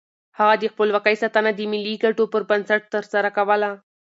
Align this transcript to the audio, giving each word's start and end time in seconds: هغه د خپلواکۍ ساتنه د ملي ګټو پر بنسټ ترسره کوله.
هغه 0.37 0.55
د 0.57 0.63
خپلواکۍ 0.73 1.15
ساتنه 1.23 1.51
د 1.53 1.59
ملي 1.71 1.95
ګټو 2.03 2.23
پر 2.33 2.41
بنسټ 2.49 2.81
ترسره 2.93 3.29
کوله. 3.37 3.71